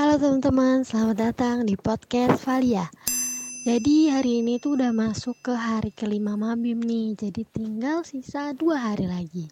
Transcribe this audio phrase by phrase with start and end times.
[0.00, 2.88] Halo teman-teman, selamat datang di podcast Valia.
[3.68, 8.80] Jadi hari ini tuh udah masuk ke hari kelima Mabim nih, jadi tinggal sisa dua
[8.80, 9.44] hari lagi.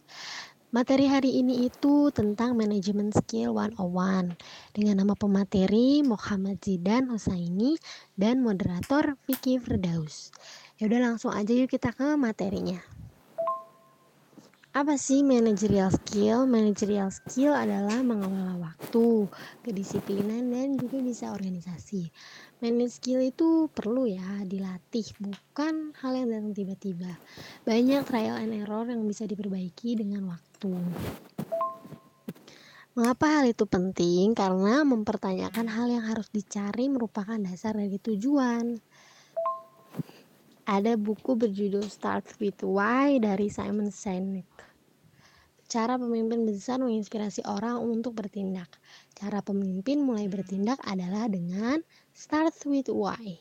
[0.73, 4.41] Materi hari ini itu tentang manajemen skill 101
[4.73, 7.77] dengan nama pemateri Muhammad Zidan Husaini
[8.17, 10.33] dan moderator Vicky Firdaus.
[10.81, 12.81] Ya udah langsung aja yuk kita ke materinya.
[14.77, 16.45] Apa sih managerial skill?
[16.45, 19.25] Managerial skill adalah mengelola waktu,
[19.65, 22.13] kedisiplinan, dan juga bisa organisasi.
[22.61, 27.17] Manage skill itu perlu ya dilatih, bukan hal yang datang tiba-tiba.
[27.65, 30.77] Banyak trial and error yang bisa diperbaiki dengan waktu.
[32.93, 34.37] Mengapa hal itu penting?
[34.37, 38.77] Karena mempertanyakan hal yang harus dicari merupakan dasar dari tujuan.
[40.69, 44.68] Ada buku berjudul Start with Why dari Simon Sinek.
[45.69, 48.73] Cara pemimpin besar menginspirasi orang untuk bertindak.
[49.13, 51.85] Cara pemimpin mulai bertindak adalah dengan
[52.17, 53.37] start with why.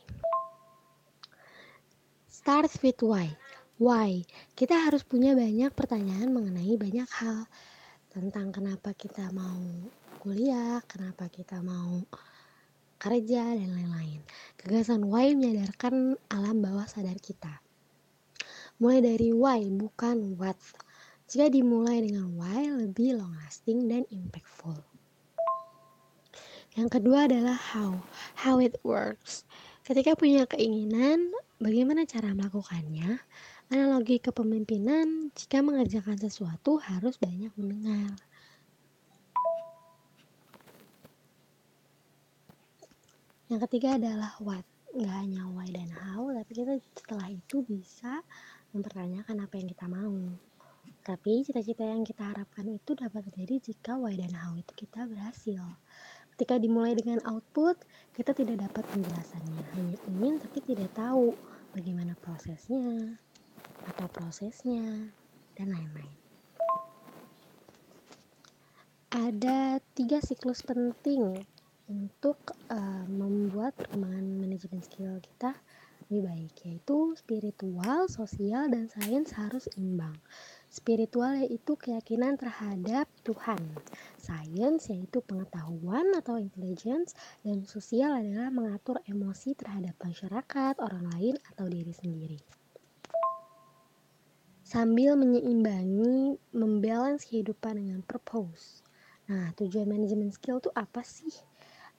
[2.28, 3.32] Start with why.
[3.80, 4.28] Why?
[4.60, 7.48] Kita harus punya banyak pertanyaan mengenai banyak hal
[8.12, 9.88] tentang kenapa kita mau
[10.20, 12.04] kuliah, kenapa kita mau
[13.00, 14.20] kerja dan lain-lain.
[14.60, 17.64] Gagasan why menyadarkan alam bawah sadar kita.
[18.84, 20.60] Mulai dari why bukan what
[21.28, 24.80] jika dimulai dengan why lebih long lasting dan impactful.
[26.80, 28.00] Yang kedua adalah how,
[28.40, 29.44] how it works.
[29.84, 33.20] Ketika punya keinginan, bagaimana cara melakukannya?
[33.68, 38.16] Analogi kepemimpinan, jika mengerjakan sesuatu harus banyak mendengar.
[43.52, 44.64] Yang ketiga adalah what.
[44.96, 48.24] Nggak hanya why dan how, tapi kita setelah itu bisa
[48.72, 50.16] mempertanyakan apa yang kita mau.
[51.08, 55.64] Tapi cita-cita yang kita harapkan itu dapat terjadi jika why dan how itu kita berhasil.
[56.36, 57.80] Ketika dimulai dengan output,
[58.12, 59.62] kita tidak dapat penjelasannya.
[59.72, 61.32] Hanya ingin tapi tidak tahu
[61.72, 63.16] bagaimana prosesnya,
[63.88, 65.08] atau prosesnya,
[65.56, 66.12] dan lain-lain.
[69.16, 71.40] Ada tiga siklus penting
[71.88, 72.36] untuk
[72.68, 75.56] uh, membuat perkembangan manajemen skill kita
[76.08, 80.16] lebih baik, yaitu spiritual, sosial, dan sains harus imbang.
[80.78, 83.58] Spiritual yaitu keyakinan terhadap Tuhan.
[84.22, 91.66] Sains yaitu pengetahuan atau intelligence dan sosial adalah mengatur emosi terhadap masyarakat, orang lain atau
[91.66, 92.38] diri sendiri.
[94.62, 98.86] Sambil menyeimbangi, membalance kehidupan dengan purpose.
[99.34, 101.34] Nah, tujuan manajemen skill itu apa sih?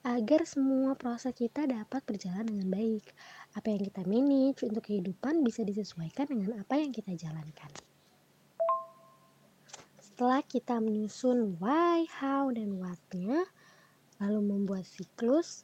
[0.07, 3.11] Agar semua proses kita dapat berjalan dengan baik.
[3.59, 7.88] Apa yang kita manage untuk kehidupan bisa disesuaikan dengan apa yang kita jalankan.
[10.19, 13.47] Setelah kita menyusun why, how, dan what-nya,
[14.19, 15.63] lalu membuat siklus,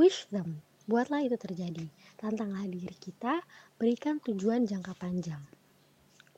[0.00, 0.64] wish them.
[0.88, 1.84] Buatlah itu terjadi.
[2.16, 3.44] Tantanglah diri kita,
[3.76, 5.44] berikan tujuan jangka panjang.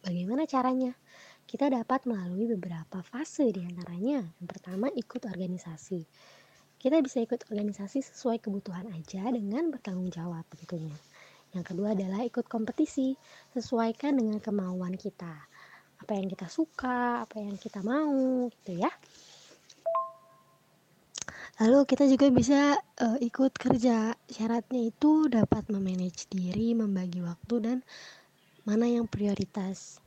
[0.03, 0.91] Bagaimana caranya?
[1.47, 4.27] Kita dapat melalui beberapa fase di antaranya.
[4.43, 6.03] Yang pertama, ikut organisasi.
[6.83, 10.99] Kita bisa ikut organisasi sesuai kebutuhan aja dengan bertanggung jawab tentunya.
[11.55, 13.15] Yang kedua adalah ikut kompetisi,
[13.55, 15.52] sesuaikan dengan kemauan kita
[16.03, 18.91] apa yang kita suka, apa yang kita mau gitu ya.
[21.63, 24.19] Lalu kita juga bisa uh, ikut kerja.
[24.27, 27.79] Syaratnya itu dapat memanage diri, membagi waktu dan
[28.67, 30.03] mana yang prioritas.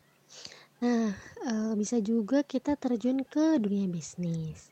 [0.84, 1.16] Nah,
[1.48, 4.68] uh, bisa juga kita terjun ke dunia bisnis.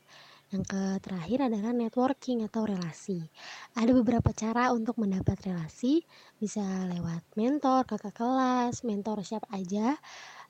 [0.52, 0.70] Yang
[1.02, 3.26] terakhir adalah networking atau relasi.
[3.74, 6.06] Ada beberapa cara untuk mendapat relasi,
[6.38, 9.98] bisa lewat mentor, kakak kelas, mentor siapa aja,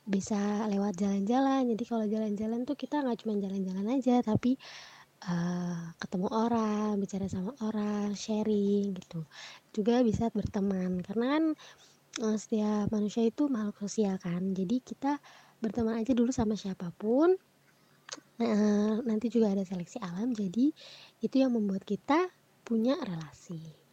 [0.04, 1.68] bisa lewat jalan-jalan.
[1.72, 4.56] Jadi kalau jalan-jalan tuh kita nggak cuma jalan-jalan aja tapi
[5.28, 9.24] uh, ketemu orang bicara sama orang sharing gitu.
[9.72, 11.00] Juga bisa berteman.
[11.00, 11.44] Karena kan
[12.24, 14.52] uh, setiap manusia itu makhluk sosial kan.
[14.52, 15.16] Jadi kita
[15.60, 17.32] berteman aja dulu sama siapa pun.
[18.34, 20.36] Uh, nanti juga ada seleksi alam.
[20.36, 20.70] Jadi
[21.24, 22.28] itu yang membuat kita
[22.64, 23.83] punya relasi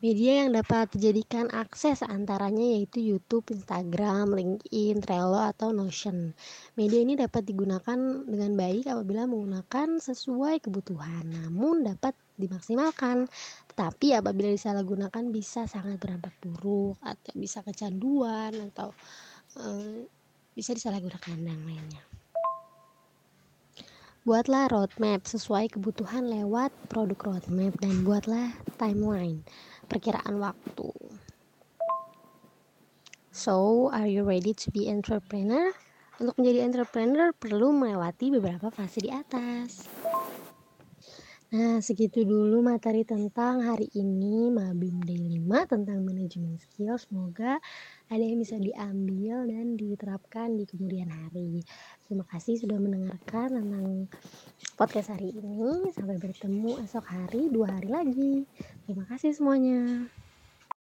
[0.00, 6.32] Media yang dapat dijadikan akses antaranya yaitu YouTube, Instagram, LinkedIn, Trello, atau Notion.
[6.72, 13.28] Media ini dapat digunakan dengan baik apabila menggunakan sesuai kebutuhan, namun dapat dimaksimalkan.
[13.68, 18.96] Tetapi apabila disalahgunakan bisa sangat berdampak buruk atau bisa kecanduan atau
[19.60, 20.08] um,
[20.56, 22.00] bisa disalahgunakan dan lainnya.
[24.24, 29.44] Buatlah roadmap sesuai kebutuhan lewat produk roadmap dan buatlah timeline
[29.90, 30.94] perkiraan waktu.
[33.34, 35.74] So, are you ready to be entrepreneur?
[36.22, 39.88] Untuk menjadi entrepreneur perlu melewati beberapa fase di atas.
[41.50, 46.94] Nah, segitu dulu materi tentang hari ini Mabim Day 5 tentang manajemen skill.
[46.94, 47.58] Semoga
[48.06, 51.66] ada yang bisa diambil dan diterapkan di kemudian hari.
[52.10, 54.10] Terima kasih sudah mendengarkan tentang
[54.74, 55.94] podcast hari ini.
[55.94, 58.50] Sampai bertemu esok hari, dua hari lagi.
[58.82, 60.10] Terima kasih semuanya.